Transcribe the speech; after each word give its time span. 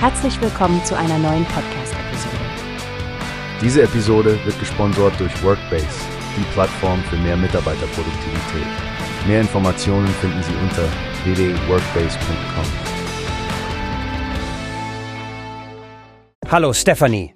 Herzlich 0.00 0.40
willkommen 0.40 0.84
zu 0.84 0.96
einer 0.96 1.18
neuen 1.18 1.44
Podcast-Episode. 1.46 2.36
Diese 3.60 3.82
Episode 3.82 4.38
wird 4.44 4.56
gesponsert 4.60 5.18
durch 5.18 5.42
Workbase, 5.42 5.88
die 6.36 6.44
Plattform 6.52 7.02
für 7.02 7.16
mehr 7.16 7.36
Mitarbeiterproduktivität. 7.36 8.66
Mehr 9.26 9.40
Informationen 9.40 10.06
finden 10.06 10.40
Sie 10.44 10.52
unter 10.62 10.84
www.workbase.com. 11.24 12.64
Hallo 16.48 16.72
Stephanie. 16.72 17.34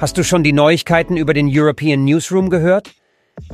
Hast 0.00 0.16
du 0.16 0.24
schon 0.24 0.42
die 0.42 0.54
Neuigkeiten 0.54 1.18
über 1.18 1.34
den 1.34 1.50
European 1.52 2.02
Newsroom 2.06 2.48
gehört? 2.48 2.94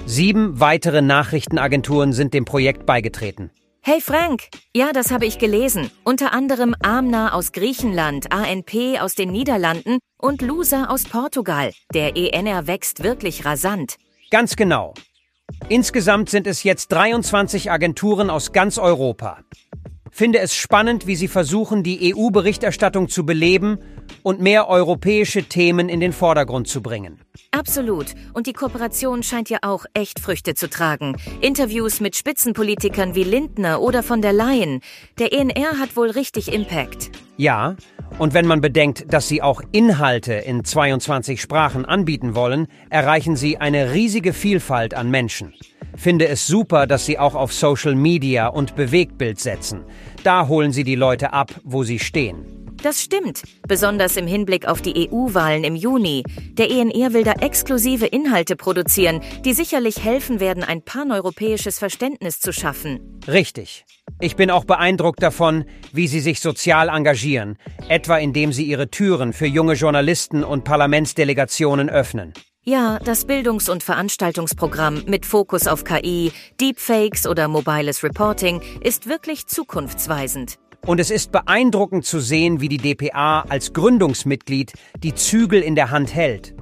Sieben 0.07 0.61
weitere 0.61 1.03
Nachrichtenagenturen 1.03 2.13
sind 2.13 2.33
dem 2.33 2.45
Projekt 2.45 2.87
beigetreten. 2.87 3.51
Hey 3.83 4.03
Frank, 4.03 4.49
ja, 4.77 4.93
das 4.93 5.11
habe 5.11 5.25
ich 5.25 5.39
gelesen. 5.39 5.91
Unter 6.05 6.35
anderem 6.35 6.77
Amna 6.83 7.33
aus 7.33 7.51
Griechenland, 7.53 8.31
ANP 8.31 9.01
aus 9.01 9.15
den 9.15 9.33
Niederlanden 9.33 10.01
und 10.19 10.43
Lusa 10.43 10.89
aus 10.89 11.05
Portugal. 11.05 11.73
Der 11.95 12.15
ENR 12.15 12.67
wächst 12.67 13.03
wirklich 13.03 13.47
rasant. 13.47 13.97
Ganz 14.31 14.57
genau. 14.57 14.93
Insgesamt 15.71 16.29
sind 16.29 16.47
es 16.47 16.63
jetzt 16.63 16.93
23 16.93 17.71
Agenturen 17.71 18.29
aus 18.29 18.53
ganz 18.53 18.77
Europa. 18.77 19.39
Finde 20.21 20.41
es 20.41 20.55
spannend, 20.55 21.07
wie 21.07 21.17
sie 21.17 21.29
versuchen, 21.29 21.83
die 21.83 22.15
EU-Berichterstattung 22.15 23.09
zu 23.09 23.25
beleben 23.25 23.79
und 24.23 24.39
mehr 24.39 24.69
europäische 24.69 25.45
Themen 25.45 25.89
in 25.89 25.99
den 25.99 26.13
Vordergrund 26.13 26.69
zu 26.69 26.83
bringen. 26.83 27.23
Absolut. 27.53 28.09
Und 28.35 28.47
die 28.47 28.53
Kooperation 28.53 29.23
scheint 29.23 29.49
ja 29.49 29.61
auch 29.63 29.87
echt 29.95 30.21
Früchte 30.21 30.55
zu 30.55 30.69
tragen. 30.69 31.17
Interviews 31.41 32.01
mit 32.01 32.17
Spitzenpolitikern 32.17 33.15
wie 33.15 33.25
Lindner 33.25 33.81
oder 33.81 34.03
von 34.03 34.21
der 34.21 34.35
Leyen. 34.35 34.83
Der 35.19 35.33
ENR 35.33 35.79
hat 35.79 35.97
wohl 35.97 36.11
richtig 36.11 36.53
Impact. 36.53 37.11
Ja, 37.39 37.77
und 38.19 38.35
wenn 38.35 38.47
man 38.47 38.61
bedenkt, 38.61 39.11
dass 39.11 39.27
sie 39.27 39.41
auch 39.41 39.63
Inhalte 39.73 40.35
in 40.35 40.65
22 40.65 41.41
Sprachen 41.41 41.87
anbieten 41.87 42.35
wollen, 42.35 42.67
erreichen 42.91 43.37
sie 43.37 43.57
eine 43.57 43.95
riesige 43.95 44.35
Vielfalt 44.35 44.93
an 44.93 45.11
Menschen. 45.11 45.55
Finde 45.97 46.29
es 46.29 46.47
super, 46.47 46.87
dass 46.87 47.07
sie 47.07 47.19
auch 47.19 47.35
auf 47.35 47.53
Social 47.53 47.95
Media 47.95 48.49
und 48.49 48.77
Bewegtbild 48.77 49.39
setzen. 49.41 49.85
Da 50.23 50.49
holen 50.49 50.73
sie 50.73 50.85
die 50.85 50.95
Leute 50.95 51.33
ab, 51.33 51.53
wo 51.65 51.85
sie 51.85 51.99
stehen. 51.99 52.61
Das 52.83 53.03
stimmt, 53.03 53.43
besonders 53.69 54.17
im 54.17 54.27
Hinblick 54.27 54.67
auf 54.67 54.81
die 54.81 55.11
EU-Wahlen 55.11 55.65
im 55.65 55.77
Juni. 55.77 56.25
Der 56.53 56.71
ENR 56.71 57.13
will 57.13 57.25
da 57.25 57.33
exklusive 57.33 58.07
Inhalte 58.07 58.57
produzieren, 58.57 59.21
die 59.45 59.53
sicherlich 59.53 60.03
helfen 60.03 60.41
werden, 60.41 60.65
ein 60.65 60.83
paneuropäisches 60.83 61.79
Verständnis 61.79 62.41
zu 62.41 62.53
schaffen. 62.53 63.21
Richtig. 63.29 63.85
Ich 64.19 64.35
bin 64.35 64.51
auch 64.51 64.65
beeindruckt 64.65 65.23
davon, 65.23 65.65
wie 65.93 66.09
sie 66.09 66.21
sich 66.21 66.41
sozial 66.41 66.89
engagieren, 66.89 67.59
etwa 67.89 68.17
indem 68.17 68.53
sie 68.53 68.65
ihre 68.65 68.91
Türen 68.91 69.35
für 69.35 69.47
junge 69.47 69.75
Journalisten 69.75 70.43
und 70.43 70.65
Parlamentsdelegationen 70.65 71.91
öffnen. 71.91 72.33
Ja, 72.63 72.99
das 72.99 73.25
Bildungs- 73.25 73.71
und 73.71 73.83
Veranstaltungsprogramm 73.83 75.05
mit 75.07 75.25
Fokus 75.25 75.67
auf 75.67 75.83
KI, 75.83 76.31
Deepfakes 76.61 77.27
oder 77.27 77.49
mobiles 77.49 78.05
Reporting 78.05 78.61
ist 78.83 79.09
wirklich 79.09 79.47
zukunftsweisend. 79.47 80.59
Und 80.85 81.01
es 81.01 81.11
ist 81.11 81.33
beeindruckend 81.33 82.05
zu 82.05 82.21
sehen, 82.21 82.61
wie 82.61 82.69
die 82.69 82.77
DPA 82.77 83.47
als 83.49 83.73
Gründungsmitglied 83.73 84.75
die 85.03 85.15
Zügel 85.15 85.63
in 85.63 85.75
der 85.75 85.91
Hand 85.91 86.15
hält. 86.15 86.55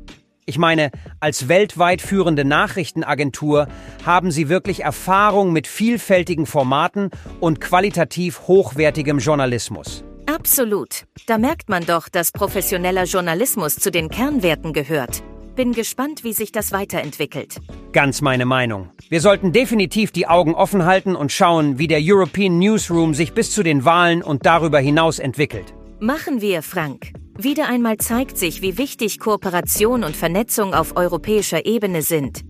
Ich 0.46 0.56
meine, 0.56 0.92
als 1.18 1.48
weltweit 1.48 2.00
führende 2.00 2.44
Nachrichtenagentur 2.44 3.66
haben 4.06 4.30
sie 4.30 4.48
wirklich 4.48 4.84
Erfahrung 4.84 5.52
mit 5.52 5.66
vielfältigen 5.66 6.46
Formaten 6.46 7.10
und 7.40 7.60
qualitativ 7.60 8.46
hochwertigem 8.46 9.18
Journalismus. 9.18 10.04
Absolut. 10.26 11.06
Da 11.26 11.38
merkt 11.38 11.68
man 11.68 11.84
doch, 11.86 12.08
dass 12.08 12.30
professioneller 12.30 13.04
Journalismus 13.04 13.74
zu 13.74 13.90
den 13.90 14.10
Kernwerten 14.10 14.72
gehört. 14.72 15.24
Bin 15.58 15.72
gespannt, 15.72 16.22
wie 16.22 16.32
sich 16.34 16.52
das 16.52 16.70
weiterentwickelt. 16.70 17.56
Ganz 17.90 18.20
meine 18.20 18.46
Meinung. 18.46 18.90
Wir 19.08 19.20
sollten 19.20 19.50
definitiv 19.50 20.12
die 20.12 20.28
Augen 20.28 20.54
offen 20.54 20.84
halten 20.84 21.16
und 21.16 21.32
schauen, 21.32 21.80
wie 21.80 21.88
der 21.88 21.98
European 22.00 22.60
Newsroom 22.60 23.12
sich 23.12 23.32
bis 23.32 23.50
zu 23.50 23.64
den 23.64 23.84
Wahlen 23.84 24.22
und 24.22 24.46
darüber 24.46 24.78
hinaus 24.78 25.18
entwickelt. 25.18 25.74
Machen 25.98 26.40
wir, 26.40 26.62
Frank. 26.62 27.10
Wieder 27.36 27.68
einmal 27.68 27.96
zeigt 27.96 28.38
sich, 28.38 28.62
wie 28.62 28.78
wichtig 28.78 29.18
Kooperation 29.18 30.04
und 30.04 30.14
Vernetzung 30.14 30.74
auf 30.74 30.96
europäischer 30.96 31.66
Ebene 31.66 32.02
sind. 32.02 32.42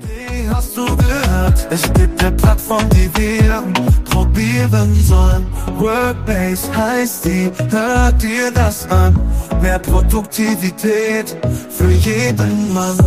Wie 0.00 0.48
hast 0.48 0.74
du 0.74 0.86
gehört? 0.86 1.21
Es 1.70 1.90
gibt 1.94 2.22
eine 2.22 2.32
Plattform, 2.32 2.86
die 2.90 3.10
wir 3.16 3.62
probieren 4.04 4.94
sollen. 4.94 5.46
Workbase 5.78 6.76
heißt 6.76 7.24
die, 7.24 7.50
hört 7.70 8.22
dir 8.22 8.50
das 8.52 8.86
an? 8.90 9.18
Mehr 9.60 9.78
Produktivität 9.78 11.34
für 11.70 11.90
jeden 11.90 12.74
Mann. 12.74 12.98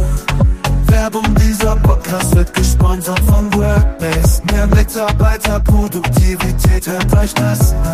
Werbung 0.88 1.36
dieser 1.36 1.76
Podcast 1.78 2.36
wird 2.36 2.54
gesponsert 2.54 3.20
von 3.22 3.52
Workbase. 3.54 4.42
Mehr 4.52 4.68
Mitarbeiterproduktivität, 4.68 6.86
hört 6.88 7.18
euch 7.18 7.34
das 7.34 7.74
an. 7.74 7.85